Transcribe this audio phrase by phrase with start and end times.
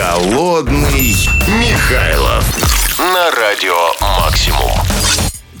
[0.00, 1.14] Голодный
[1.60, 3.76] Михайлов на радио
[4.18, 4.70] «Максимум».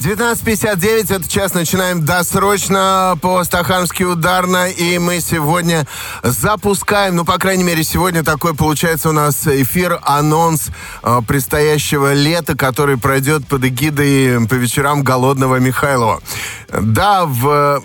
[0.00, 5.86] 19.59, этот час начинаем досрочно по стахановски ударно, и мы сегодня
[6.22, 10.70] запускаем, ну, по крайней мере, сегодня такой получается у нас эфир, анонс
[11.02, 16.22] э, предстоящего лета, который пройдет под эгидой по вечерам голодного Михайлова.
[16.72, 17.82] Да, в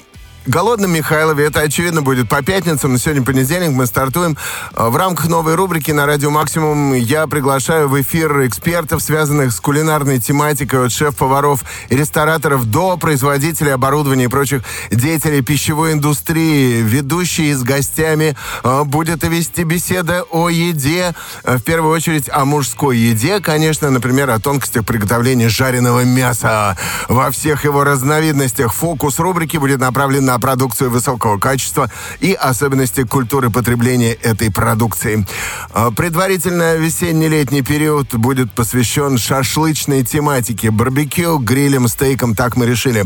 [0.48, 1.46] голодном Михайлове.
[1.46, 2.94] Это, очевидно, будет по пятницам.
[2.94, 3.72] Но сегодня понедельник.
[3.72, 4.38] Мы стартуем.
[4.74, 9.60] Э, в рамках новой рубрики на Радио Максимум я приглашаю в эфир экспертов, связанных с
[9.60, 16.82] кулинарной тематикой от шеф-поваров и рестораторов до производителей оборудования и прочих деятелей пищевой индустрии.
[16.82, 21.14] Ведущий с гостями э, будет вести беседы о еде.
[21.44, 23.90] Э, в первую очередь о мужской еде, конечно.
[23.90, 26.78] Например, о тонкостях приготовления жареного мяса
[27.08, 28.74] во всех его разновидностях.
[28.74, 31.90] Фокус рубрики будет направлен на продукцию высокого качества
[32.20, 35.26] и особенности культуры потребления этой продукции.
[35.72, 40.72] А, предварительно весенне-летний период будет посвящен шашлычной тематике.
[40.72, 43.06] Барбекю, грилем, стейком, так мы решили.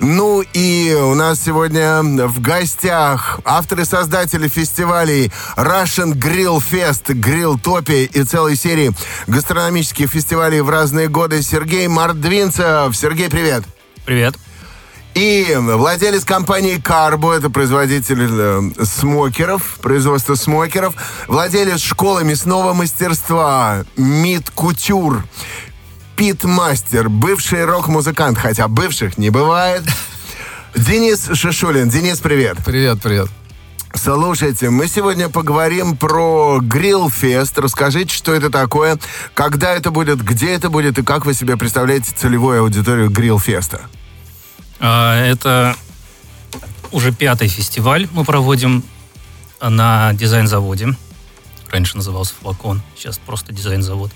[0.00, 8.22] Ну и у нас сегодня в гостях авторы-создатели фестивалей Russian Grill Fest, Grill Топи и
[8.24, 8.92] целой серии
[9.26, 12.96] гастрономических фестивалей в разные годы Сергей Мордвинцев.
[12.96, 13.64] Сергей, привет!
[14.04, 14.36] Привет.
[15.14, 20.94] И владелец компании Carbo, это производитель э, смокеров, производство смокеров,
[21.26, 25.24] владелец школы мясного мастерства Мид Кутюр,
[26.14, 29.82] Питмастер, бывший рок-музыкант, хотя бывших не бывает.
[30.74, 31.88] Денис Шишулин.
[31.88, 32.58] Денис, привет.
[32.64, 33.28] Привет, привет.
[33.94, 37.58] Слушайте, мы сегодня поговорим про Грилфест.
[37.58, 38.98] Расскажите, что это такое,
[39.34, 43.80] когда это будет, где это будет и как вы себе представляете целевую аудиторию Грилфеста.
[44.80, 45.76] А, это
[46.92, 48.84] уже пятый фестиваль мы проводим
[49.60, 50.96] на дизайн-заводе.
[51.70, 54.10] Раньше назывался «Флакон», сейчас просто дизайн-завод.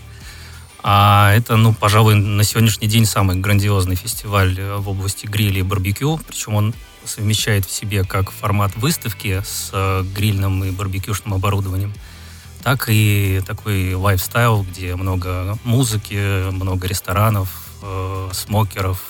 [0.83, 5.62] А это, ну, пожалуй, на сегодняшний день самый грандиозный фестиваль э, в области гриля и
[5.62, 6.20] барбекю.
[6.27, 6.74] Причем он
[7.05, 11.92] совмещает в себе как формат выставки с э, грильным и барбекюшным оборудованием,
[12.64, 19.00] так и такой лайфстайл, где много музыки, много ресторанов, э, смокеров,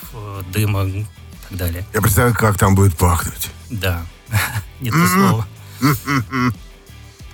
[0.52, 0.90] дыма,
[1.52, 1.84] так далее.
[1.92, 3.50] Я представляю, как там будет пахнуть.
[3.70, 4.02] Да,
[4.80, 5.46] не то слово.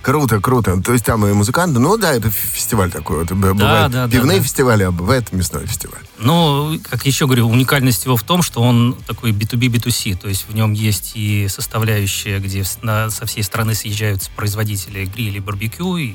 [0.01, 0.81] Круто, круто.
[0.81, 3.25] То есть там и музыканты, ну да, это фестиваль такой.
[3.25, 5.99] Вот, бывают да, пивные да, фестивали, а бывает мясной фестиваль.
[6.17, 10.47] Ну, как еще говорю, уникальность его в том, что он такой B2B, B2C, то есть
[10.47, 15.97] в нем есть и составляющая, где на, со всей страны съезжаются производители гриля и барбекю
[15.97, 16.13] и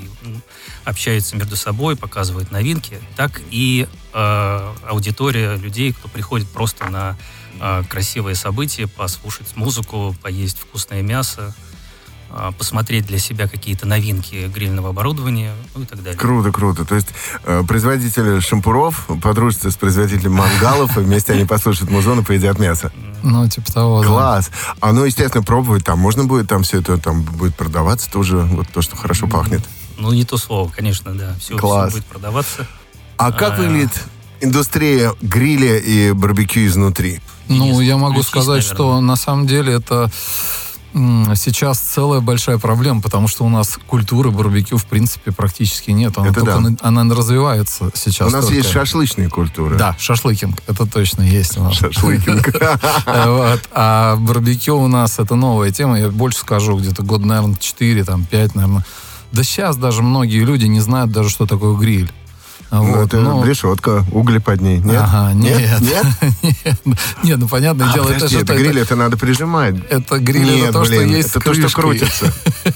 [0.84, 7.18] общаются между собой, показывают новинки, так и э, аудитория людей, кто приходит просто на
[7.88, 11.54] красивые события, послушать музыку, поесть вкусное мясо,
[12.30, 16.18] э, посмотреть для себя какие-то новинки грильного оборудования, ну и так далее.
[16.18, 16.84] Круто, круто.
[16.84, 17.08] То есть
[17.44, 22.92] э, производители шампуров подружатся с производителем мангалов, и вместе они послушают музон и поедят мясо.
[23.22, 24.50] Ну, типа того, Класс.
[24.80, 28.68] А ну, естественно, пробовать там можно будет, там все это там будет продаваться тоже, вот
[28.68, 29.62] то, что хорошо пахнет.
[29.96, 31.34] Ну, не то слово, конечно, да.
[31.40, 31.90] Все, Класс.
[31.90, 32.66] все будет продаваться.
[33.16, 33.92] А как выглядит
[34.40, 37.20] индустрия гриля и барбекю изнутри?
[37.48, 40.10] Ну, я могу сказать, что на самом деле это
[41.34, 46.16] сейчас целая большая проблема, потому что у нас культуры барбекю в принципе практически нет.
[46.16, 46.76] Она, это только, да.
[46.82, 48.28] она развивается сейчас.
[48.28, 48.58] У нас только.
[48.58, 49.76] есть шашлычные культуры.
[49.76, 50.62] Да, шашлыкинг.
[50.68, 51.74] Это точно есть у нас.
[51.74, 52.54] Шашлыкинг.
[53.76, 55.98] А барбекю у нас это новая тема.
[55.98, 58.84] Я больше скажу, где-то год, наверное, 4, там, 5, наверное.
[59.32, 62.10] Да сейчас даже многие люди не знают даже, что такое гриль.
[62.82, 64.78] Ну, вот, это ну, решетка, угли под ней.
[64.78, 65.00] Нет?
[65.00, 65.80] Ага, нет.
[65.80, 66.06] Нет?
[66.42, 66.78] Нет,
[67.22, 69.76] нет ну понятное а, дело, подожди, это, это гриль, это надо прижимать.
[69.90, 72.32] Это гриль, нет, это то, блин, что есть это то, что крутится.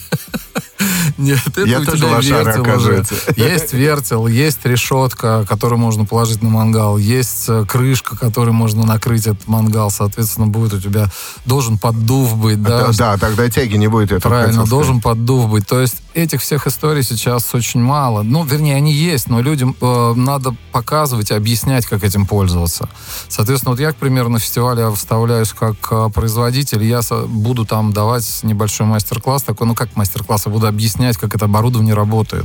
[1.18, 3.14] Нет, это Я у тоже тебя вертел оказывается.
[3.14, 3.48] уже.
[3.50, 9.26] Есть вертел, есть решетка, которую можно положить на мангал, есть э, крышка, которой можно накрыть
[9.26, 11.08] этот мангал, соответственно, будет у тебя,
[11.44, 12.90] должен поддув быть, да?
[12.96, 14.12] Да, тогда тяги не будет.
[14.12, 15.66] Это Правильно, должен поддув быть.
[15.66, 18.22] То есть этих всех историй сейчас очень мало.
[18.22, 22.88] Ну, вернее, они есть, но людям э, надо показывать объяснять, как этим пользоваться.
[23.28, 28.40] Соответственно, вот я, к примеру, на фестивале вставляюсь как э, производитель, я буду там давать
[28.42, 32.44] небольшой мастер-класс, такой, ну, как мастер-класс, я буду объяснять, как это оборудование работает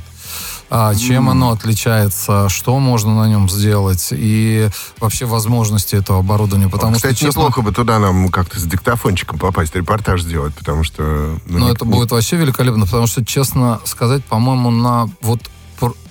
[0.69, 1.31] а, чем mm.
[1.31, 4.69] оно отличается, что можно на нем сделать и
[4.99, 6.67] вообще возможности этого оборудования.
[6.67, 10.83] Потому Кстати, что, честно, неплохо бы туда нам как-то с диктофончиком попасть, репортаж сделать, потому
[10.83, 11.37] что...
[11.45, 11.91] Ну, ну это не...
[11.91, 15.41] будет вообще великолепно, потому что, честно сказать, по-моему, на вот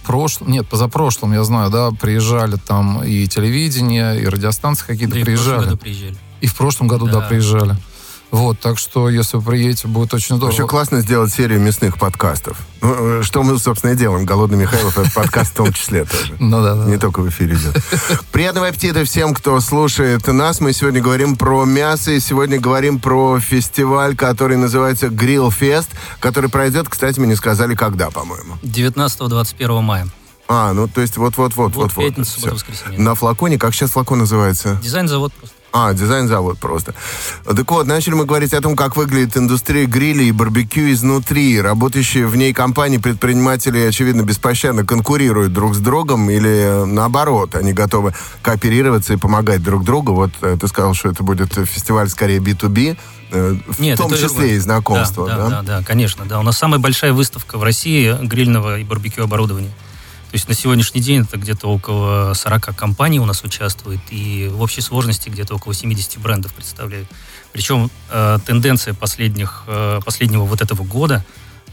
[0.05, 5.72] прошлом, нет, позапрошлом, я знаю, да, приезжали там и телевидение, и радиостанции какие-то да приезжали.
[5.72, 6.16] И в прошлом году приезжали.
[6.40, 7.76] И в прошлом году, да, да приезжали.
[8.32, 10.55] Вот, так что, если вы приедете, будет очень здорово.
[10.55, 12.56] Еще классно сделать серию мясных подкастов.
[12.81, 14.25] Ну, э, Что мы, собственно, и делаем.
[14.25, 16.34] Голодный Михайлов, это подкаст в том числе тоже.
[16.38, 16.84] Ну да, да.
[16.87, 17.76] Не только в эфире идет.
[18.32, 20.61] Приятного аппетита всем, кто слушает нас.
[20.61, 25.88] Мы сегодня говорим про мясо и сегодня говорим про фестиваль, который называется Grill Fest,
[26.19, 28.55] который пройдет, кстати, мне не сказали, когда, по-моему.
[28.62, 30.08] 19-21 мая.
[30.49, 31.75] А, ну то есть вот-вот-вот.
[31.75, 32.40] Вот вот, пятница, Всё.
[32.40, 32.99] суббота, воскресенье.
[32.99, 34.81] На флаконе, как сейчас флакон называется?
[34.82, 35.56] Дизайн-завод просто.
[35.72, 36.94] А, дизайн-завод просто.
[37.44, 41.60] Так вот, начали мы говорить о том, как выглядит индустрия грилей и барбекю изнутри.
[41.60, 47.72] Работающие в ней компании, предприниматели, очевидно, беспощадно конкурируют друг с другом или э, наоборот, они
[47.72, 50.12] готовы кооперироваться и помогать друг другу.
[50.12, 52.98] Вот э, ты сказал, что это будет фестиваль скорее B2B,
[53.30, 54.48] э, в Нет, том числе другое.
[54.48, 55.42] и знакомства, да, да?
[55.42, 55.48] да?
[55.48, 56.38] Да, да, конечно, да.
[56.38, 59.70] У нас самая большая выставка в России грильного и барбекю оборудования.
[60.32, 64.62] То есть на сегодняшний день это где-то около 40 компаний у нас участвует, и в
[64.62, 67.06] общей сложности где-то около 70 брендов представляют.
[67.52, 71.23] Причем э, тенденция последних, э, последнего вот этого года,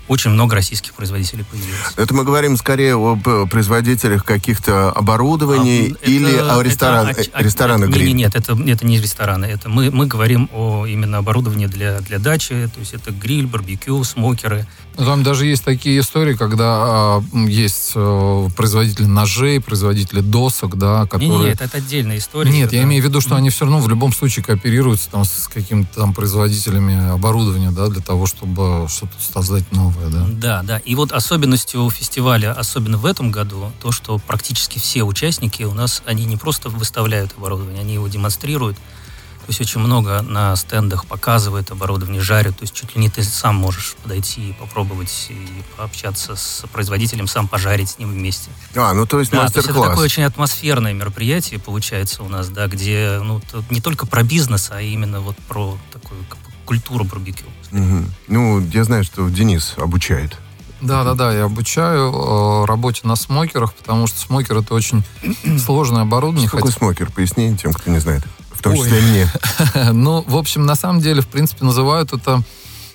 [0.10, 1.94] очень много российских производителей появилось.
[1.96, 7.22] Это мы говорим скорее об э, производителях каких-то оборудований А, или это- о ресторан, это-
[7.22, 8.14] э, а- ресторанах Нет, гриль.
[8.14, 9.46] нет, это, это не рестораны.
[9.46, 12.70] Это мы, мы говорим о именно оборудовании для, для дачи.
[12.74, 14.68] То есть это гриль, барбекю, смокеры.
[14.98, 21.04] Там даже есть такие истории, когда а, м, есть э, производители ножей, производители досок, да,
[21.06, 21.30] которые...
[21.30, 22.52] Не-не, это, это отдельная история.
[22.52, 25.24] Нет, я Это- имею в виду, что они все равно в любом случае кооперируются там,
[25.24, 30.26] с какими-то там производителями оборудования, да, для того, чтобы что-то создать новое, да.
[30.30, 30.78] Да, да.
[30.80, 36.02] И вот особенностью фестиваля, особенно в этом году, то, что практически все участники у нас,
[36.06, 38.78] они не просто выставляют оборудование, они его демонстрируют.
[38.78, 42.58] То есть очень много на стендах показывают оборудование, жарят.
[42.58, 47.28] То есть чуть ли не ты сам можешь подойти и попробовать и пообщаться с производителем,
[47.28, 48.52] сам пожарить с ним вместе.
[48.76, 49.90] А, ну то есть Да, то есть это мастер-класс.
[49.90, 53.42] такое очень атмосферное мероприятие получается у нас, да, где ну,
[53.72, 56.24] не только про бизнес, а именно вот про такую
[56.66, 57.46] культуру барбекю.
[57.72, 58.12] Мгм.
[58.28, 60.38] Ну, я знаю, что Денис обучает.
[60.82, 65.04] Да, да, да, я обучаю э, работе на смокерах, потому что смокер это очень
[65.60, 66.48] сложное оборудование.
[66.48, 67.12] Что такое смокер?
[67.12, 68.24] Поясни тем, кто не знает.
[68.52, 68.80] В том Ой.
[68.80, 69.32] числе и мне.
[69.94, 72.44] Ну, в общем, на самом деле, в принципе, называют это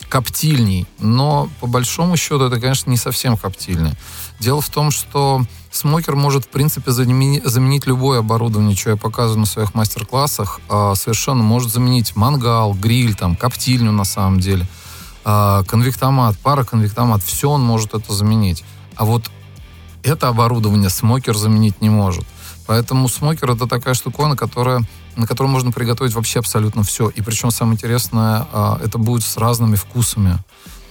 [0.08, 0.86] коптильней.
[0.98, 3.94] Но, по большому счету, это, конечно, не совсем коптильня.
[4.40, 5.44] Дело в том, что
[5.76, 10.60] смокер может, в принципе, замени- заменить любое оборудование, что я показываю на своих мастер-классах.
[10.68, 14.66] а, совершенно может заменить мангал, гриль, там, коптильню на самом деле,
[15.24, 17.22] а, конвектомат, пароконвектомат.
[17.22, 18.64] Все он может это заменить.
[18.96, 19.30] А вот
[20.02, 22.24] это оборудование смокер заменить не может.
[22.66, 24.80] Поэтому смокер это такая штуковина, которая,
[25.16, 27.08] на которой можно приготовить вообще абсолютно все.
[27.08, 30.38] И причем самое интересное, а, это будет с разными вкусами.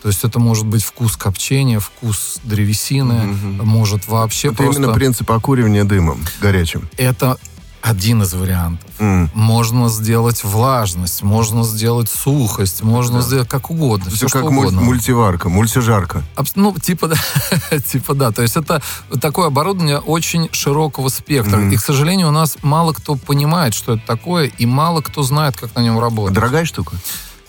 [0.04, 3.66] То есть это может быть вкус копчения, вкус древесины, Мгм.
[3.66, 4.82] может вообще Это просто...
[4.82, 6.90] именно принцип окуривания дымом горячим.
[6.98, 7.38] Это
[7.82, 8.90] один из вариантов.
[9.00, 9.30] М.
[9.34, 13.26] Можно сделать влажность, можно сделать сухость, можно Да.
[13.26, 14.82] сделать как угодно, все, что как муль- угодно.
[14.82, 16.24] мультиварка, мультижарка.
[16.36, 17.16] Абс- Ну, типа да.
[17.80, 18.32] типа да.
[18.32, 18.82] То есть это
[19.22, 21.58] такое оборудование очень широкого спектра.
[21.58, 21.72] Мгм.
[21.72, 25.56] И, к сожалению, у нас мало кто понимает, что это такое, и мало кто знает,
[25.58, 26.34] как на нем работать.
[26.36, 26.96] Дорогая штука?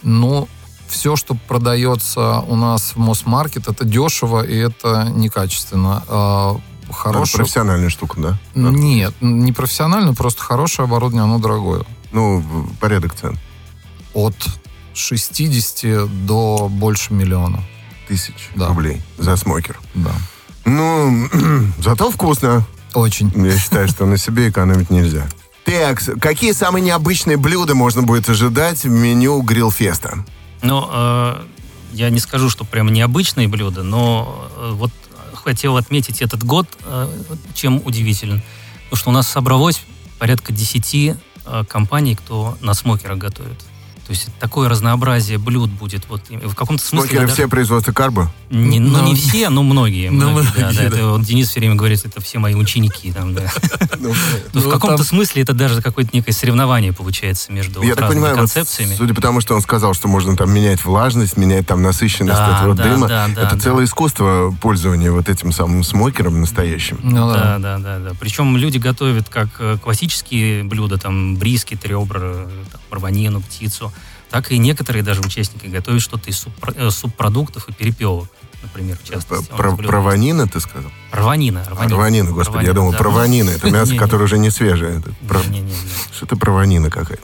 [0.03, 0.49] Но
[0.95, 6.03] все, что продается у нас в Мосмаркет, это дешево и это некачественно.
[6.09, 7.39] А, Это Хорошее...
[7.39, 8.39] профессиональная штука, да?
[8.55, 11.85] Нет, не профессионально, просто хорошее оборудование, оно дорогое.
[12.13, 12.43] Ну,
[12.81, 13.39] порядок цен.
[14.13, 14.35] От
[14.95, 17.63] 60 до больше миллиона.
[18.09, 18.69] Тысяч Да.
[18.69, 19.79] рублей за смокер.
[19.95, 20.13] Да.
[20.65, 21.29] Ну,
[21.79, 22.65] зато вкусно.
[22.95, 23.33] Очень.
[23.35, 25.27] Я считаю, что на себе экономить нельзя.
[25.65, 30.25] Так, какие самые необычные блюда можно будет ожидать в меню грилфеста?
[30.65, 31.45] Ну, э,
[31.93, 34.91] я не скажу, что прям необычные блюда, но э, вот
[35.35, 37.09] хотел отметить этот год, э,
[37.53, 38.43] чем удивителен.
[38.85, 39.83] Потому что у нас собралось
[40.19, 43.63] порядка 10 э, компаний, кто на смокерах готовит.
[44.07, 46.07] То есть такое разнообразие блюд будет.
[46.11, 47.09] Вот в каком-то смысле...
[47.09, 48.31] Смокеры даже- все производства карбо?
[48.51, 50.09] Не, ну, Ну, не все, но многие.
[50.11, 50.91] ну, многие, да, многие, да.
[50.91, 50.97] да.
[50.97, 53.11] Это вот Денис все время говорит, это все мои ученики.
[53.13, 53.43] Там, да.
[53.99, 54.17] Ну, в
[54.53, 58.15] Ну, каком-то там- смысле это даже какое-то некое соревнование получается между Я вот так разными
[58.21, 58.95] понимаю, вот концепциями.
[58.95, 62.59] судя по тому, что он сказал, что можно там менять влажность, менять там насыщенность Да,
[62.59, 63.61] этого да, дыма, да, да, это да.
[63.61, 66.99] целое искусство пользования вот этим самым смокером настоящим.
[67.03, 68.11] Ну Да, да, да, да.
[68.21, 73.91] Причем люди готовят как э, классические блюда, там брискет, ребра, э, там, барбанину, птицу,
[74.35, 78.29] так и некоторые даже участники готовят что-то из субпро- э, субпродуктов и перепелок.
[78.65, 79.49] например, в частности.
[79.57, 80.91] Про, ванина ты сказал?
[81.13, 81.95] Рванина, А, рванина.
[81.97, 82.99] Рванина, господи, я Рванина, думал, да.
[82.99, 83.51] про ванина.
[83.51, 84.99] Это мясо, которое уже не свежее.
[84.99, 85.71] Это про- Не-не-не.
[86.13, 87.23] Что это про ванина какая-то?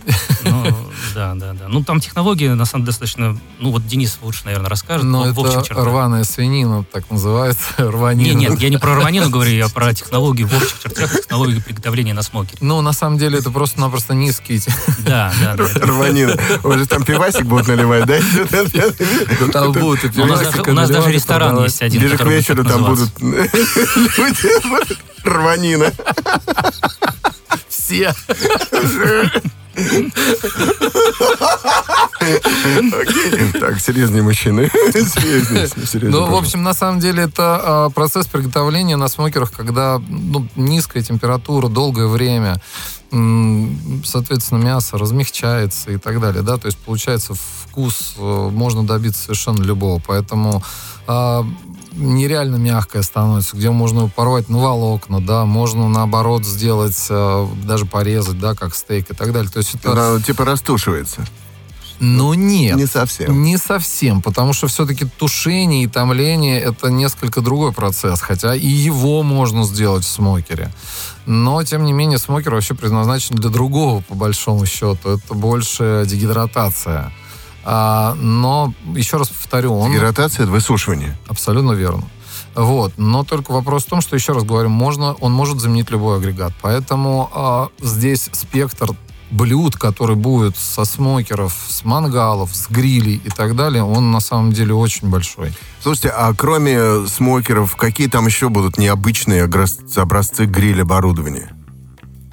[1.15, 1.69] Ну, да, да, да.
[1.69, 3.39] Ну, там технологии, на самом деле, достаточно...
[3.59, 5.05] Ну, вот Денис лучше, наверное, расскажет.
[5.05, 5.85] Но в- в общих это чертах.
[5.87, 8.29] рваная свинина, так называется, рванина.
[8.29, 12.15] Не, нет, я не про рванину говорю, я про технологии в общих чертах, технологии приготовления
[12.15, 12.59] на смокере.
[12.61, 14.63] Ну, на самом деле, это просто-напросто низкий.
[15.01, 15.65] Да, да, да.
[15.87, 16.37] Рванина.
[16.65, 18.19] Уже там пивасик будут наливать, да?
[19.53, 20.25] Там будут У
[20.75, 24.49] нас даже- ресторан есть один, Ближе к вечеру там будут люди.
[25.25, 25.93] Рванина.
[27.69, 28.15] Все.
[32.21, 33.53] Окей.
[33.61, 34.71] Так, серьезнее мужчины.
[34.93, 35.69] Серьезнее.
[35.69, 40.47] серьезнее, Ну, в общем, на самом деле, это а, процесс приготовления на смокерах, когда ну,
[40.57, 42.61] низкая температура, долгое время,
[44.05, 49.63] соответственно, мясо размягчается и так далее, да, то есть получается вкус э, можно добиться совершенно
[49.63, 50.63] любого, поэтому
[51.09, 51.45] а,
[51.93, 58.39] нереально мягкое становится, где можно порвать на волокна, да, можно наоборот сделать, э, даже порезать,
[58.39, 59.51] да, как стейк и так далее.
[59.51, 61.27] То есть это, Она типа растушивается.
[61.99, 63.43] ну нет, Не совсем.
[63.43, 69.23] не совсем, потому что все-таки тушение и томление это несколько другой процесс, хотя и его
[69.23, 70.73] можно сделать в смокере.
[71.27, 75.11] Но, тем не менее, смокер вообще предназначен для другого, по большому счету.
[75.11, 77.13] Это больше дегидратация.
[77.65, 79.93] А, но, еще раз повторю, он...
[79.93, 81.17] Это высушивание.
[81.29, 82.05] Абсолютно верно.
[82.55, 82.95] Вот.
[82.97, 86.53] Но только вопрос в том, что, еще раз говорю, можно, он может заменить любой агрегат.
[86.63, 88.91] Поэтому а, здесь спектр
[89.31, 94.53] блюд, который будет со смокеров, с мангалов, с грилей и так далее, он на самом
[94.53, 95.53] деле очень большой.
[95.83, 101.53] Слушайте, а кроме смокеров, какие там еще будут необычные образцы гриль-оборудования?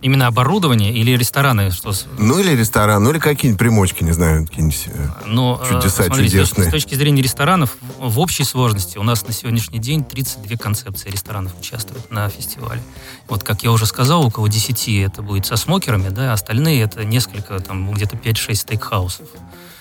[0.08, 1.92] Именно оборудование или рестораны, что...
[2.18, 4.84] Ну, или ресторан, ну, или какие-нибудь примочки, не знаю, какие-нибудь...
[4.88, 6.68] э, Но, э, Чудеса смотрите, с точки- чудесные.
[6.70, 11.52] С точки зрения ресторанов, в общей сложности у нас на сегодняшний день 32 концепции ресторанов
[11.60, 12.82] участвуют на фестивале.
[13.28, 17.60] Вот, как я уже сказал, около 10 это будет со смокерами, да, остальные это несколько,
[17.60, 19.28] там, где-то 5-6 стейкхаусов.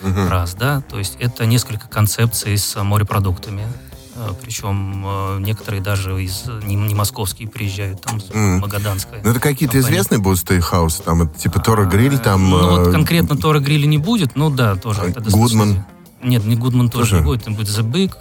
[0.00, 0.26] мгм.
[0.28, 3.62] Раз, да, то есть это несколько концепций с морепродуктами.
[4.16, 8.60] Э, Причем э, некоторые даже из не, не московские приезжают, там Мгм.
[8.60, 9.20] Магаданская.
[9.22, 11.02] Ну, это какие-то известные будут стейкхаусы?
[11.02, 12.48] Там, это, типа, Тора Гриль, там...
[12.50, 15.02] Ну, вот э, конкретно Тора Грилля не будет, ну да, тоже.
[15.02, 15.84] а Гудман?
[16.22, 17.16] Нет, не Гудман тоже, Тоже?
[17.16, 17.42] не будет.
[17.42, 18.14] Это будет The Big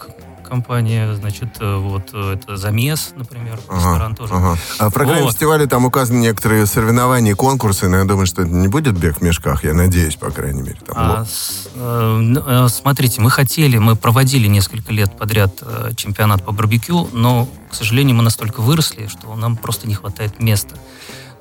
[0.48, 4.34] компания, значит, э, вот э, это Замес, например, Ага, ресторан тоже.
[4.34, 4.58] ага.
[4.80, 5.32] А в программе Вот.
[5.34, 9.18] фестиваля там указаны некоторые соревнования и конкурсы, но я думаю, что это не будет бег
[9.18, 10.78] в мешках, я надеюсь, по крайней мере.
[10.86, 15.62] Там, А, с- э, э, смотрите, мы хотели, мы проводили несколько лет подряд
[15.96, 20.76] чемпионат по барбекю, но, к сожалению, мы настолько выросли, что нам просто не хватает места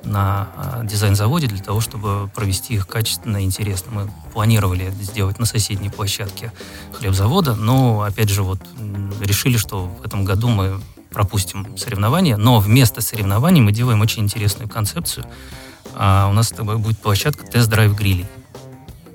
[0.05, 3.91] на э, дизайн-заводе для того, чтобы провести их качественно и интересно.
[3.91, 6.51] Мы планировали это сделать на соседней площадке
[6.93, 8.59] хлебзавода, но, опять же, вот
[9.21, 10.79] решили, что в этом году мы
[11.11, 15.25] пропустим соревнования, но вместо соревнований мы делаем очень интересную концепцию.
[15.93, 18.25] А у нас с тобой будет площадка тест-драйв грилей.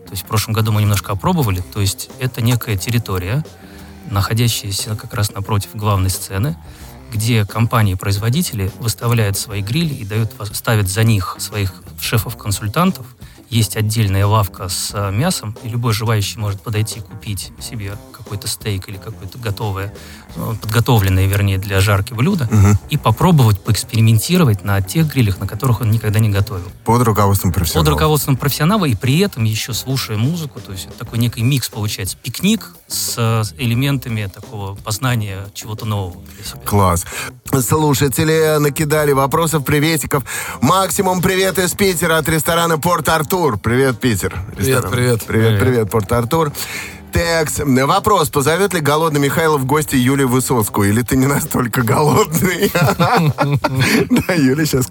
[0.06, 1.60] То есть в прошлом году мы немножко опробовали.
[1.60, 3.44] То есть это некая территория,
[4.10, 6.56] находящаяся как раз напротив главной сцены,
[7.10, 13.06] где компании-производители выставляют свои грили и дают, ставят за них своих шефов-консультантов.
[13.48, 18.88] Есть отдельная лавка с э, мясом, и любой желающий может подойти купить себе какой-то стейк
[18.88, 19.92] или какое-то готовое,
[20.34, 22.78] подготовленное, вернее, для жарки блюдо, Мгм.
[22.88, 27.58] и попробовать поэкспериментировать на тех грилях, на которых он никогда не готовил Под руководством под
[27.60, 27.88] профессионалов.
[27.92, 32.16] руководством профессионала и при этом еще слушая музыку, то есть это такой некий микс получается,
[32.22, 36.60] пикник с элементами такого познания чего-то нового для себя.
[36.64, 37.04] Класс.
[37.66, 40.24] Слушатели накидали вопросов, приветиков.
[40.60, 43.58] Максимум привет из Питера от ресторана Порт Артур.
[43.58, 44.40] Привет, Питер.
[44.56, 44.90] Ресторан.
[44.90, 45.24] привет.
[45.24, 45.60] Привет, Привет.
[45.60, 46.52] привет, Порт Артур.
[47.12, 47.58] Текс.
[47.64, 48.28] Вопрос.
[48.30, 50.90] Позовет ли голодный Михайлов в гости Юлию Высоцкую?
[50.90, 52.70] Или ты не настолько голодный?
[54.10, 54.86] Да, Юля сейчас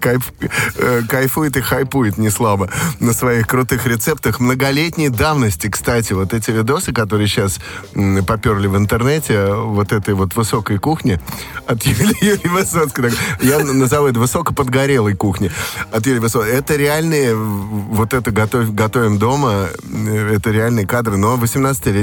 [1.08, 5.68] кайфует и хайпует не слабо на своих крутых рецептах многолетней давности.
[5.68, 7.58] Кстати, вот эти видосы, которые сейчас
[8.26, 11.20] поперли в интернете, вот этой вот высокой кухни
[11.66, 13.12] от Юли- Юлии Высоцкой.
[13.40, 15.50] Я назову это высокоподгорелой кухни
[15.92, 16.52] от Юлии Высоцкой.
[16.52, 21.36] Это реальные, вот это готовим дома, э, это реальные кадры, но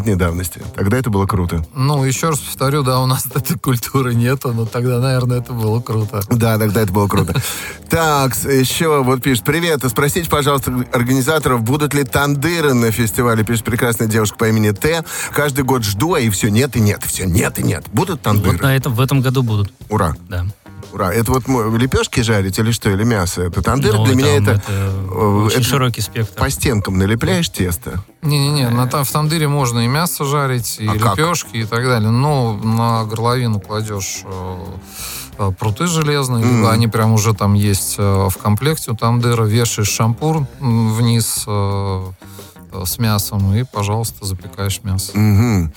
[0.08, 0.62] 18-летней давности.
[0.76, 1.66] Тогда это было круто.
[1.76, 5.80] Ну, еще раз повторю, да, у нас этой культуры нету, но тогда, наверное, это было
[5.82, 6.22] круто.
[6.30, 7.34] Да, тогда это было круто.
[7.90, 9.46] Так, с- еще вот пишет.
[9.46, 13.46] Привет, а спросите, пожалуйста, организаторов, будут ли тандыры на фестивале?
[13.46, 15.06] Пишет прекрасная девушка по имени Т.
[15.34, 17.86] Каждый год жду, а и все нет и нет, все нет и нет.
[17.94, 18.58] Будут Вот тандыры?
[18.62, 20.46] на этом, в этом году будут, Ура, да.
[20.94, 21.14] Ура.
[21.14, 23.42] Это вот лепешки жарить или что, или мясо?
[23.44, 23.96] Это тандыр?
[23.96, 24.62] Ну, Для меня там это...
[24.68, 26.40] э, очень это широкий спектр.
[26.40, 28.04] По стенкам налепляешь тесто?
[28.22, 31.18] Не-не-не, на, там в тандыре можно и мясо жарить, и А как?
[31.18, 32.10] лепешки, и так далее.
[32.10, 34.58] Но на горловину кладешь э,
[35.40, 40.48] э, пруты железные, либо они прям уже там есть в комплекте у тандыра, вешаешь шампур
[40.60, 41.46] вниз
[42.86, 45.18] с мясом и, пожалуйста, запекаешь мясо.
[45.18, 45.74] Мгм.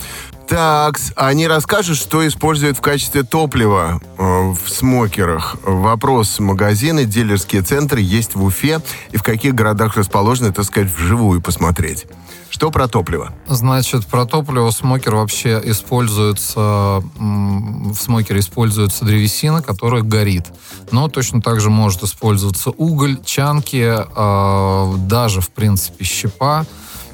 [0.50, 5.54] Так, они расскажут, что используют в качестве топлива э, в смокерах.
[5.62, 6.40] Вопрос.
[6.40, 8.80] Магазины, дилерские центры есть в Уфе
[9.12, 12.07] и в каких городах расположены, так сказать, вживую посмотреть.
[12.49, 13.33] Что про топливо?
[13.47, 20.47] Значит, про топливо смокер вообще используется, в смокере используется древесина, которая горит.
[20.90, 26.66] Но точно так же может использоваться уголь, чанки, э, даже, в принципе, щепа.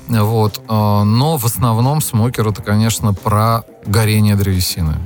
[0.09, 0.59] Вот.
[0.69, 0.73] э,
[1.03, 4.97] но в основном смокер это, конечно, про горение древесины.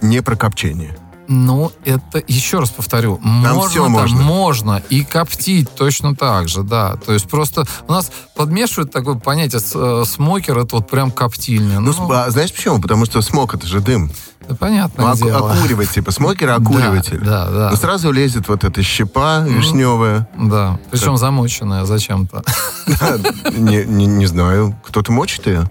[0.00, 0.96] Не про копчение.
[1.30, 4.22] Ну, это, еще раз повторю, Там можно, да, можно.
[4.22, 6.96] можно и коптить точно так же, да.
[6.96, 11.80] То есть просто у нас подмешивают такое понятие э, смокер, это вот прям коптильня.
[11.80, 12.80] Ну, с- а знаешь почему?
[12.80, 14.10] Потому что смок это же дым.
[14.48, 15.52] Да понятное Ну, оку- дело.
[15.52, 17.18] окуривать, типа, смокер окуриватель.
[17.20, 17.70] Да, да, да.
[17.70, 20.28] Ну, сразу лезет вот эта щепа вишневая.
[20.38, 22.42] Да, причем замоченная зачем-то.
[23.56, 25.70] Не, не- не знаю, кто-то мочит ее?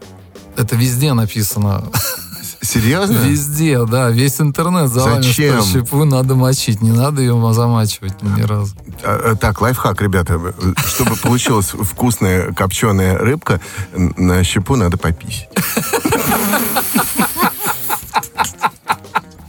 [0.55, 1.83] Это везде написано.
[2.59, 3.13] Серьезно?
[3.13, 4.09] Везде, да.
[4.09, 5.61] Весь интернет завален, Зачем?
[5.61, 6.81] что щепу надо мочить.
[6.81, 8.75] Не надо ее замачивать ни разу.
[9.03, 10.39] А, а, Так, лайфхак, ребята.
[10.85, 13.61] Чтобы получилась вкусная копченая рыбка,
[13.95, 15.47] на щепу надо пописить.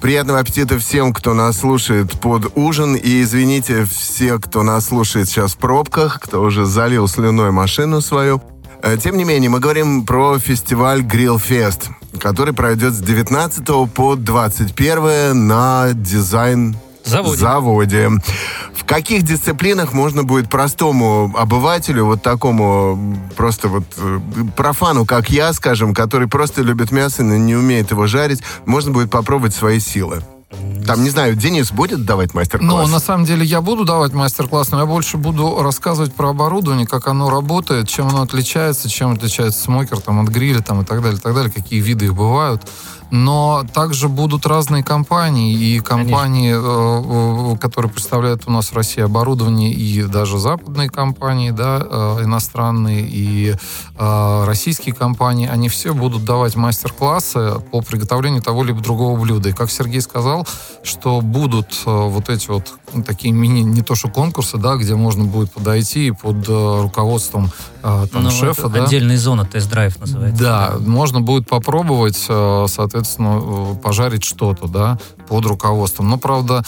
[0.08, 2.94] Приятного аппетита всем, кто нас слушает под ужин.
[2.94, 8.40] И извините все, кто нас слушает сейчас в пробках, кто уже залил слюной машину свою.
[8.82, 14.16] Э, Тем не менее, мы говорим про фестиваль Grill Fest, который пройдет с 19 по
[14.16, 16.74] 21 на дизайн
[17.04, 17.36] Заводе.
[17.36, 18.10] заводе.
[18.74, 24.18] В каких дисциплинах можно будет простому обывателю, вот такому просто вот э,
[24.56, 29.10] профану, как я, скажем, который просто любит мясо, но не умеет его жарить, можно будет
[29.10, 30.22] попробовать свои силы?
[30.86, 32.90] Там, не знаю, Денис будет давать Ну, мастер-класс?
[32.90, 37.06] на самом деле, я буду давать мастер-класс, но я больше буду рассказывать про оборудование, как
[37.06, 41.18] оно работает, чем оно отличается, чем отличается смокер там, от гриля там, и так далее,
[41.18, 42.62] и так далее, какие виды их бывают.
[43.10, 49.02] Но также будут разные компании, и компании, э, э, которые представляют у нас в России
[49.02, 53.54] оборудование, и даже западные компании, да, э, иностранные, и
[53.98, 59.48] э, российские компании, они все будут давать мастер-классы по приготовлению того либо другого блюда.
[59.50, 60.37] И как Сергей сказал,
[60.82, 62.72] что будут э, вот эти вот
[63.06, 67.50] такие мини, не то что конкурсы, да, где можно будет подойти и под э, руководством
[67.82, 68.84] э, там, Ну, шефа, да.
[68.84, 70.42] Отдельная зона, тест-драйв называется.
[70.42, 74.98] Да, можно будет попробовать, соответственно, пожарить что-то, да,
[75.28, 76.08] под руководством.
[76.08, 76.64] Но, правда,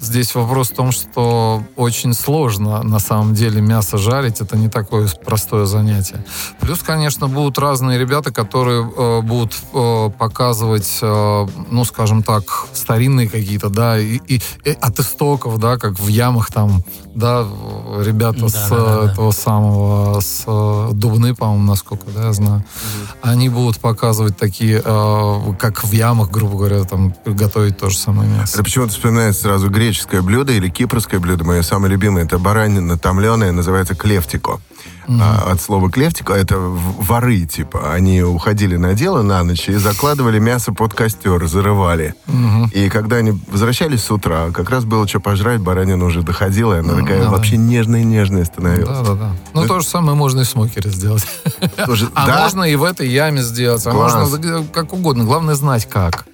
[0.00, 4.40] здесь вопрос в том, что очень сложно, на самом деле, мясо жарить.
[4.40, 6.24] Это не такое простое занятие.
[6.60, 12.42] Плюс, конечно, будут разные ребята, которые э, будут э, показывать, э, ну, скажем так,
[12.72, 16.82] старинные какие-то, да, и, и- и от истоков, да, как в ямах там,
[17.14, 17.46] да,
[18.04, 19.12] ребята с э, Да-да-да-да.
[19.12, 22.64] этого самого, с э, Дубны, по-моему, насколько, да, я знаю.
[23.22, 28.28] Они будут показывать такие, э, как в ямах, грубо говоря, там, готовить то же самое
[28.28, 28.54] мясо.
[28.54, 31.44] Это почему-то вспоминается сразу греческое блюдо или кипрское блюдо.
[31.44, 32.24] Мое самое любимое.
[32.24, 34.60] Это баранина томленая, называется клевтико.
[35.08, 37.92] А, от слова клевтико это воры, типа.
[37.92, 42.14] Они уходили на дело на ночь и закладывали мясо под костер, зарывали.
[42.72, 46.78] И когда они возвращались с утра, как раз было что пожрать, баранина уже доходила, и
[46.78, 47.30] она такая да.
[47.30, 48.98] вообще нежная-нежная становилась.
[48.98, 49.30] Да, да, да.
[49.54, 51.26] Ну, то же самое можно и в смокере сделать.
[51.86, 52.42] Тоже- А да?
[52.42, 54.14] можно и в этой яме сделать, а Класс.
[54.14, 55.24] можно да, как угодно.
[55.24, 56.26] Главное знать, как.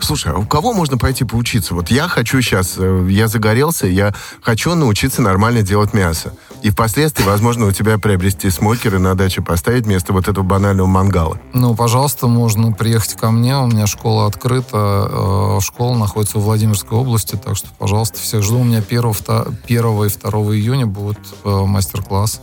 [0.00, 1.74] Слушай, а у кого можно пойти поучиться?
[1.74, 6.32] Вот я хочу сейчас, я загорелся, я хочу научиться нормально делать мясо.
[6.62, 11.38] И впоследствии, возможно, у тебя приобрести смокеры на даче поставить вместо вот этого банального мангала.
[11.52, 13.56] Ну, пожалуйста, можно приехать ко мне.
[13.56, 15.08] У меня школа открыта.
[15.10, 17.36] э, Школа находится в Владимирской области.
[17.36, 18.60] Так что, пожалуйста, всех жду.
[18.60, 22.40] У меня 1, 1 и 2 июня будет э, мастер-класс.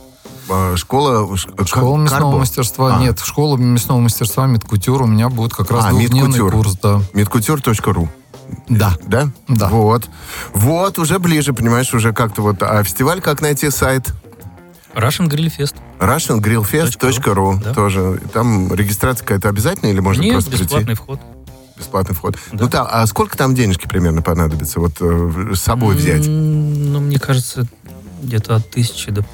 [0.48, 1.36] А, Школа...
[1.36, 2.38] Школа мясного карбо?
[2.38, 2.96] мастерства.
[2.96, 3.00] А.
[3.00, 5.02] Нет, школа мясного мастерства медкутюр.
[5.02, 6.52] У меня будет как раз А, двухдневный медкутюр.
[6.52, 6.78] курс.
[6.82, 7.00] Да.
[7.14, 8.08] Медкутюр.ру.
[8.68, 8.96] Да.
[9.06, 9.30] Да?
[9.48, 9.68] Да.
[9.68, 10.08] Вот.
[10.52, 12.62] Вот, уже ближе, понимаешь, уже как-то вот...
[12.62, 14.12] А фестиваль как найти сайт?
[14.94, 15.74] Russian Grill Fest.
[15.98, 17.74] russiangrillfest.ru Да.
[17.74, 18.20] тоже.
[18.32, 20.64] Там регистрация какая-то обязательная или можно Нет, просто прийти?
[20.66, 21.20] бесплатный вход.
[21.76, 22.36] Бесплатный вход.
[22.52, 22.62] Да.
[22.64, 26.24] Ну да, а сколько там денежки примерно понадобится вот э, с собой взять?
[26.28, 27.66] Ну, мне кажется,
[28.22, 29.24] где-то от тысячи до,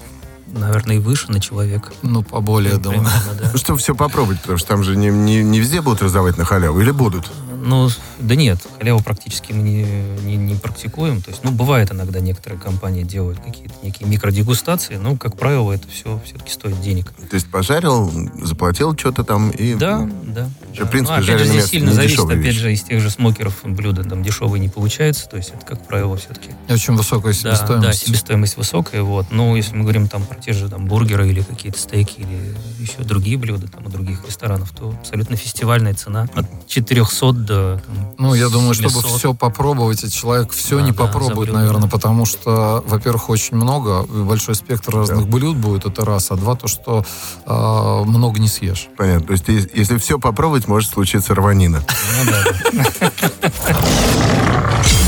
[0.52, 1.92] наверное, и выше на человека.
[2.02, 3.00] Ну, поболее, думаю.
[3.00, 3.58] Примерно, да.
[3.58, 6.80] Чтобы все попробовать, потому что там же не, не, не везде будут раздавать на халяву,
[6.80, 7.30] или будут?
[7.60, 9.84] Ну, Да нет, халяву практически мы не,
[10.24, 11.22] не, не практикуем.
[11.22, 15.86] То есть, ну, бывает иногда некоторые компании делают какие-то некие микродегустации, но, как правило, это
[15.88, 17.12] все все-таки стоит денег.
[17.12, 18.10] То есть пожарил,
[18.42, 19.74] заплатил что-то там и...
[19.74, 20.48] Да, да.
[20.66, 20.86] Вообще, да.
[20.86, 22.56] в принципе, ну, опять же, здесь сильно зависит, опять вещь.
[22.56, 25.28] же, из тех же смокеров блюда там дешевые не получается.
[25.28, 28.06] То есть, это, как правило, все-таки Очень высокая Да, да, себестоимость.
[28.06, 29.26] себестоимость высокая, вот.
[29.30, 33.02] Но если мы говорим там про те же там бургеры или какие-то стейки или еще
[33.02, 38.34] другие блюда там у других ресторанов, то абсолютно фестивальная цена от 400 до там, Ну,
[38.34, 39.10] я думаю, чтобы 700.
[39.18, 41.88] все попробовать, и человек все Да, не да, попробует, за блюдо, наверное, да.
[41.88, 46.68] потому что, во-первых, очень много, большой спектр разных блюд будет, это раз, а два, то,
[46.68, 47.04] что
[47.46, 48.88] э, много не съешь.
[48.96, 49.26] Понятно.
[49.26, 51.82] То есть, если все попробовать, может случиться рванина.
[52.24, 52.44] Ну да,
[53.00, 53.10] да.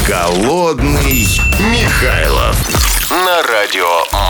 [0.07, 1.27] Голодный
[1.61, 2.57] Михайлов.
[3.11, 4.22] На радио.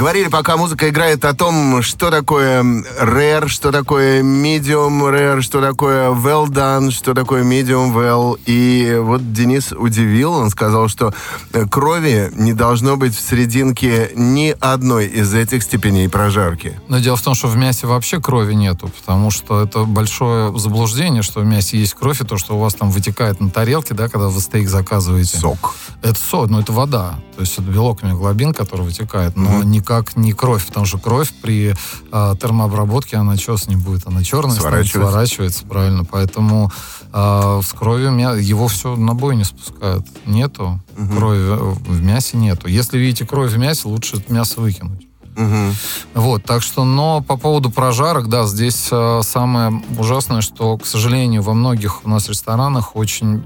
[0.00, 6.08] Говорили, пока музыка играет о том, что такое rare, что такое medium rare, что такое
[6.08, 8.40] well done, что такое medium well.
[8.46, 11.12] И вот Денис удивил, он сказал, что
[11.52, 16.80] э, крови не должно быть в серединке ни одной из этих степеней прожарки.
[16.88, 21.20] Но дело в том, что в мясе вообще крови нету, потому что это большое заблуждение,
[21.20, 24.08] что в мясе есть кровь, и то, что у вас там вытекает на тарелке, да,
[24.08, 25.36] когда вы стейк заказываете.
[25.36, 25.74] Сок.
[26.00, 27.20] Это сок, но это вода.
[27.34, 29.89] То есть это белок миоглобин, который вытекает, но никак не
[30.32, 31.74] кровь, потому что кровь при
[32.12, 34.06] э, термообработке, она что с ней будет?
[34.06, 35.10] Она черная Сворачивается.
[35.10, 36.04] сворачивается, правильно.
[36.04, 36.70] Поэтому
[37.12, 40.06] э, с кровью его все на бой не спускают.
[40.26, 40.80] Нету
[41.16, 42.68] крови, э, в мясе нету.
[42.68, 45.06] Если видите кровь в мясе, лучше это мясо выкинуть.
[45.36, 45.74] Мгм.
[46.14, 51.42] Вот, так что, но по поводу прожарок, да, здесь э, самое ужасное, что, к сожалению,
[51.42, 53.42] во многих у нас ресторанах очень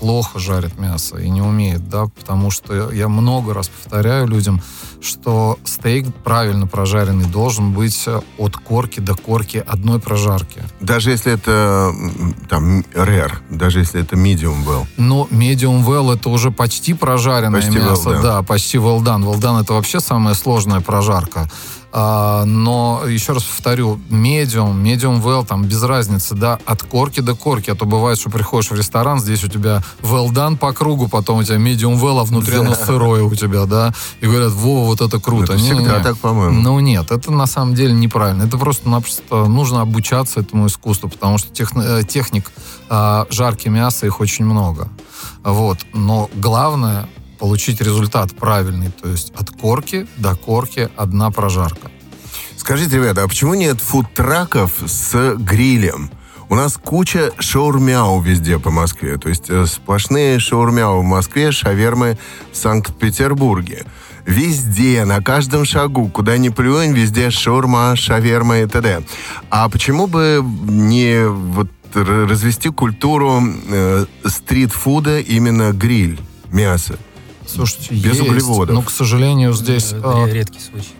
[0.00, 4.60] плохо жарят мясо и не умеют, да, потому что я много раз повторяю людям,
[5.02, 10.62] что стейк правильно прожаренный должен быть э, от корки до корки одной прожарки.
[10.80, 11.92] Даже если это
[12.48, 14.86] там rare, даже если это medium well.
[14.96, 18.10] Но medium well это уже почти прожаренное Почти well мясо.
[18.10, 18.22] done.
[18.22, 19.22] Да, почти well done.
[19.22, 21.48] Well done это вообще самая сложная прожарка.
[21.92, 27.34] А, но еще раз повторю, medium, medium well, там без разницы, да, от корки до
[27.34, 27.70] корки.
[27.70, 31.38] А то бывает, что приходишь в ресторан, здесь у тебя well done по кругу, потом
[31.38, 33.92] у тебя medium well, а внутри оно сырое у тебя, да.
[34.20, 35.54] И говорят, во, вот это круто.
[35.54, 36.60] Это всегда так, по-моему.
[36.60, 38.44] Ну нет, это на самом деле неправильно.
[38.44, 42.50] Это просто-напросто нужно обучаться этому искусству, потому что э, техник
[42.88, 44.88] а, жарки мяса их очень много.
[45.42, 45.78] Вот.
[45.92, 47.08] Но главное
[47.40, 51.90] получить результат правильный, то есть от корки до корки одна прожарка.
[52.56, 56.10] Скажите, ребята, а почему нет фудтраков с грилем?
[56.50, 59.16] У нас куча шаурмяу везде по Москве.
[59.16, 62.18] То есть э, сплошные шаурмяу в Москве, шавермы
[62.52, 63.86] в Санкт-Петербурге.
[64.26, 69.02] Везде, на каждом шагу, куда ни плюнь, везде шаурма, шаверма и т.д.
[69.48, 76.98] А почему бы не вот развести культуру э, стрит-фуда именно гриль, мясо?
[77.54, 78.74] Слушайте, Без есть, углеводов.
[78.74, 79.92] но, к сожалению, здесь...
[79.92, 80.94] Это э, редкий случай.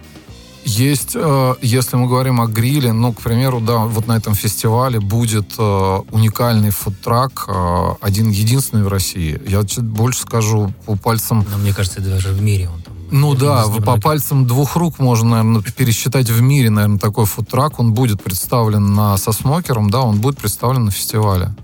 [0.65, 5.01] Есть, э, если мы говорим о гриле, ну, к примеру, да, вот на этом фестивале
[5.01, 7.49] будет э, уникальный фудтрак,
[8.01, 9.41] один единственный в России.
[9.47, 12.95] Я чуть больше скажу по пальцам Но мне кажется, даже в мире он там.
[13.11, 17.81] ну да, по пальцам двух рук можно, наверное, пересчитать в мире, наверное, такой фудтрак.
[17.81, 21.55] Он будет представлен на, со смокером, да, он будет представлен на фестивале.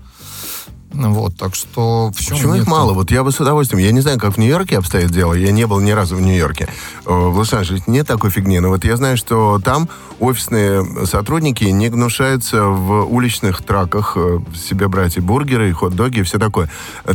[0.97, 2.11] Вот, так что...
[2.15, 2.93] Почему, Почему их мало?
[2.93, 3.83] Вот я бы с удовольствием.
[3.83, 5.33] Я не знаю, как в Нью-Йорке обстоит дело.
[5.33, 6.67] Я не был ни разу в Нью-Йорке.
[7.05, 8.59] Э, В Лос-Анджелесе нет такой фигни.
[8.59, 9.87] Но вот я знаю, что там
[10.19, 16.23] офисные сотрудники не гнушаются в уличных траках э, себе брать и бургеры, и хот-доги, и
[16.23, 16.69] все такое.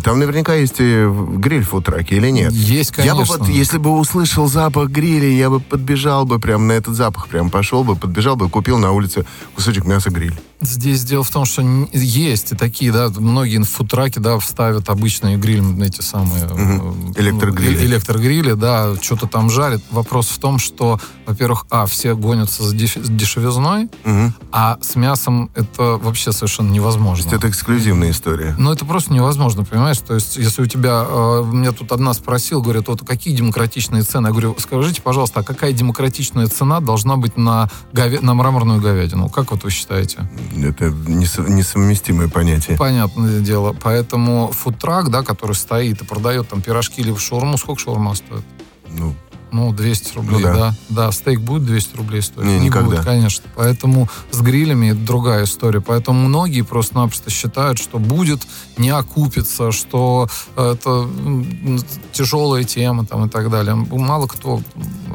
[0.05, 2.53] Там наверняка есть и в- гриль фудтраки или нет?
[2.53, 3.39] Есть, Я бы конечно.
[3.39, 7.51] вот, если бы услышал запах гриля, я бы подбежал бы прям на этот запах, прям
[7.51, 10.39] пошел бы, подбежал бы, купил на улице кусочек мяса гриль.
[10.63, 15.63] Здесь дело в том, что есть и такие, да, многие фудтраки, да, вставят обычные гриль,
[15.83, 16.45] эти самые...
[16.45, 17.79] Э, Электрогрили.
[17.81, 19.83] э, Электрогрили, да, что-то там жарят.
[19.91, 24.35] Вопрос в том, что, во-первых, а, все гонятся за деш- дешевизной, Мгм.
[24.53, 27.23] а с мясом это вообще совершенно То невозможно.
[27.25, 28.55] есть это эксклюзивная история.
[28.57, 29.99] Ну, это просто невозможно, понимаешь?
[29.99, 31.05] То есть, если у тебя...
[31.09, 34.29] э, меня тут одна спросил, говорит, вот какие демократичные цены?
[34.29, 39.29] Я говорю, скажите, пожалуйста, а какая демократичная цена должна быть на, говя- на мраморную говядину?
[39.29, 40.19] Как вот вы считаете?
[40.55, 42.77] Это несо- несовместимое понятие.
[42.77, 43.75] Понятное дело.
[43.81, 48.45] Поэтому фудтрак, да, который стоит и продает там пирожки или шаурму, сколько шаурма стоит?
[48.91, 49.15] Ну,
[49.53, 50.55] Ну, 200 рублей, Ну да.
[50.55, 50.75] да.
[50.89, 51.13] да.
[51.13, 52.47] стейк будет 200 рублей стоить?
[52.47, 52.89] Не, никогда.
[52.89, 53.45] будет, конечно.
[53.55, 55.81] Поэтому с грилями это другая история.
[55.83, 58.41] Поэтому многие просто-напросто считают, что будет,
[58.79, 61.79] не окупится, что это м,
[62.13, 63.75] тяжелая тема там, и так далее.
[63.75, 64.63] Мало кто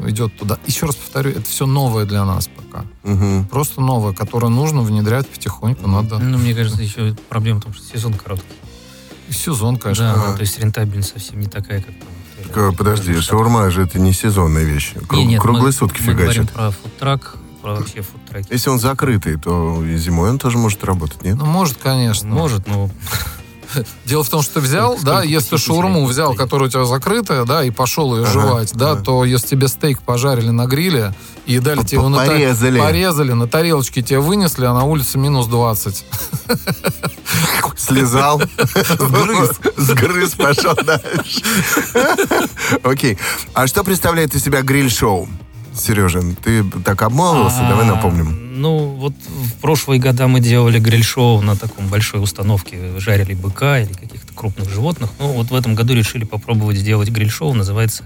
[0.06, 0.58] идет туда.
[0.66, 2.84] Еще раз повторю, это все новое для нас пока.
[3.02, 3.46] Мгм.
[3.46, 5.88] Просто новое, которое нужно внедрять потихоньку.
[5.88, 6.18] Надо.
[6.18, 8.46] Ну, мне кажется, еще проблема в том, что сезон короткий.
[9.30, 10.14] Сезон, конечно.
[10.14, 10.34] да, ага.
[10.36, 12.08] то есть рентабельность совсем не такая, как там.
[12.52, 14.92] Подожди, шаурма же это не сезонная вещь.
[14.94, 16.52] Кру- Не, нет, Круглые мы- сутки мы говорим фигачит.
[16.52, 18.46] про фудтрак, про вообще фудтраки.
[18.50, 21.36] Если он закрытый, то и зимой он тоже может работать, нет?
[21.36, 22.28] Ну, может, конечно.
[22.28, 22.90] Может, но
[24.04, 27.64] Дело в том, что взял, Сколько да, если шаурму взял, которая у тебя закрытая, да,
[27.64, 29.02] и пошел ее Ага, жевать, да, ага.
[29.02, 31.14] то если тебе стейк пожарили на гриле
[31.46, 32.78] и дали тебе его на Порезали.
[32.78, 36.04] порезали, на тарелочке тебе вынесли, а на улице минус 20.
[37.76, 38.40] Слезал,
[38.98, 41.42] сгрыз, сгрыз, пошел дальше.
[42.82, 43.18] Окей.
[43.54, 45.28] А что представляет из себя гриль-шоу?
[45.74, 48.47] Сережа, ты так обмолвился, давай А, напомним.
[48.58, 53.92] Ну, вот в прошлые года мы делали гриль-шоу на таком большой установке, жарили быка или
[53.92, 55.10] каких-то крупных животных.
[55.18, 58.04] Ну, вот в этом году решили попробовать сделать гриль-шоу, называется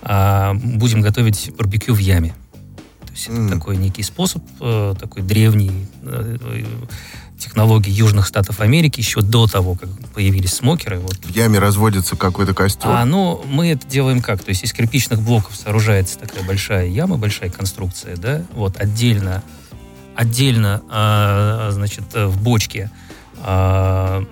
[0.00, 2.34] а, «Будем готовить барбекю в яме».
[3.06, 3.48] То есть это М.
[3.50, 6.64] такой некий способ, э, такой древний, э,
[7.36, 10.98] технологии Южных Штатов Америки, еще до того, как появились смокеры.
[11.00, 12.88] Вот В яме разводится какой-то костер.
[12.90, 14.42] а, ну, мы это делаем как?
[14.44, 19.42] То есть из кирпичных блоков сооружается такая большая яма, большая конструкция, да, вот отдельно,
[20.18, 22.90] отдельно, а, значит, в бочке
[23.40, 24.24] а,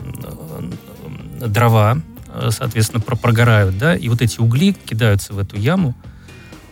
[1.38, 1.98] дрова,
[2.34, 5.94] э, соответственно, про- прогорают, да, и вот эти угли кидаются в эту яму,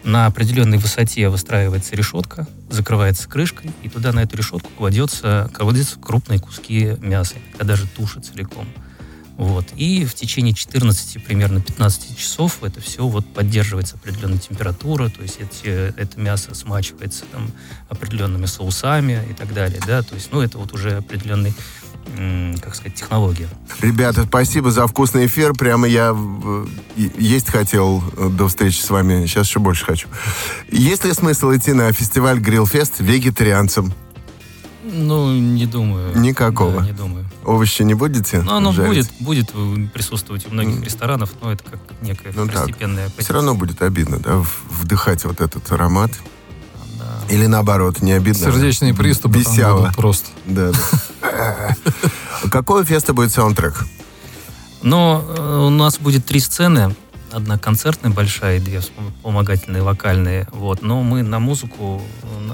[0.03, 6.41] на определенной высоте выстраивается решетка, закрывается крышкой, и туда на эту решетку кладется, кладется крупные
[6.41, 8.67] куски мяса, иногда даже туши целиком.
[9.37, 9.67] Вот.
[9.77, 15.39] И в течение 14, примерно 15 часов это все вот поддерживается определенная температура, то есть
[15.41, 17.51] эти, это мясо смачивается там
[17.89, 21.53] определенными соусами и так далее, да, то есть, ну, это вот уже определенный,
[22.63, 23.49] как сказать, технология.
[23.81, 25.55] Ребята, спасибо за вкусный эфир.
[25.55, 26.67] Прямо я э,
[26.97, 29.27] есть хотел э, до встречи с вами.
[29.27, 30.09] Сейчас еще больше хочу.
[30.71, 33.93] Есть ли смысл идти на фестиваль Грилфест вегетарианцам?
[34.87, 36.17] Ну, не думаю.
[36.19, 36.81] Никакого.
[36.81, 37.25] Да, не думаю.
[37.45, 38.43] Овощи не будете?
[38.43, 39.11] Ну, оно жарить?
[39.19, 42.57] будет, будет присутствовать у многих ресторанов, но это как некая Ну так.
[42.57, 46.11] второстепенная Все равно будет обидно, да, вдыхать вот этот аромат.
[46.99, 47.35] Да.
[47.35, 48.53] Или наоборот, не обидно.
[48.53, 49.81] Сердечные приступы там Бесяло.
[49.81, 50.29] будут просто.
[50.45, 50.73] Да,
[51.23, 51.77] да.
[52.51, 53.85] Какой у феста будет саундтрек?
[54.83, 56.95] Но э, у нас будет три сцены.
[57.35, 60.47] Одна концертная большая и две вспомогательные вокальные.
[60.53, 60.83] Вот.
[60.83, 62.01] Но мы на музыку...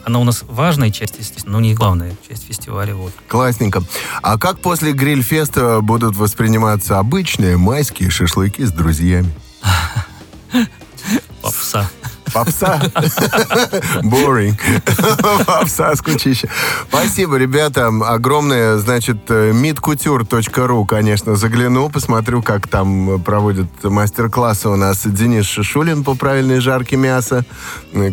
[0.07, 2.95] Она у нас важная часть, естественно, но не главная часть фестиваля.
[2.95, 3.13] Вот.
[3.29, 3.83] Классненько.
[4.23, 9.31] А как после гриль-феста будут восприниматься обычные майские шашлыки с друзьями?
[11.43, 11.91] Попса.
[12.33, 12.81] Попса?
[14.03, 14.57] Boring.
[15.47, 16.49] Попса, скучище.
[16.89, 17.89] Спасибо, ребята.
[17.89, 26.15] Огромное, значит, midcouture.ru, конечно, загляну, посмотрю, как там проводят мастер-классы у нас Денис Шишулин по
[26.15, 27.45] правильной жарке мяса.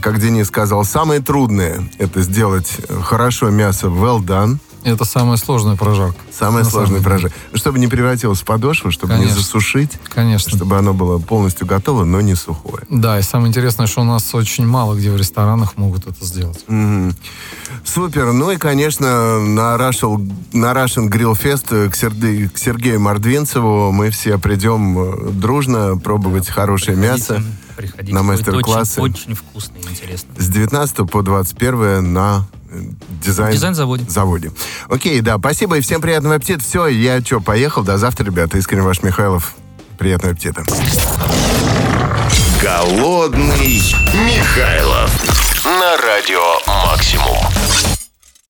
[0.02, 4.58] Как Денис сказал, самое трудное– это сделать хорошо мясо well done.
[4.88, 6.16] Это самая сложная прожарка.
[6.28, 7.02] На самом деле.
[7.02, 7.36] прожарка.
[7.54, 9.42] Чтобы не превратилось в подошву, чтобы не Конечно.
[9.42, 10.56] засушить, Конечно.
[10.56, 12.84] чтобы оно было полностью готово, но не сухое.
[12.90, 16.64] Да, и самое интересное, что у нас очень мало где в ресторанах могут это сделать.
[16.68, 17.14] Мгм.
[17.84, 18.32] Супер.
[18.32, 24.10] Ну и, конечно, на Russian, на Russian Grill Fest к, Серде- к Сергею Мордвинцеву мы
[24.10, 27.44] все придем э, дружно пробовать хорошее мясо
[27.78, 29.00] Приходите, на мастер-классы.
[29.00, 30.34] Очень, очень вкусно и интересно.
[30.36, 32.82] с 19 по 21 на э,
[33.24, 33.54] дизайн...
[33.54, 34.06] Дизайн-заводе.
[34.10, 34.52] заводе.
[34.90, 36.64] Окей, да, спасибо и всем приятного аппетита.
[36.64, 37.84] Все, я что, поехал.
[37.84, 38.58] До завтра, ребята.
[38.58, 39.54] Искренне ваш Михайлов.
[40.00, 40.66] Приятного аппетита.
[42.62, 43.84] Голодный
[44.26, 45.12] Михайлов
[45.64, 46.42] на радио
[46.88, 47.38] «Максимум».